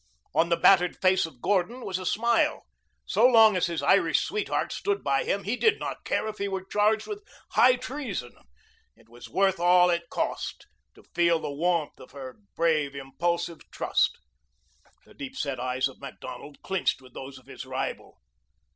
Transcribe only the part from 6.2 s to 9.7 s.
if he were charged with high treason. It was worth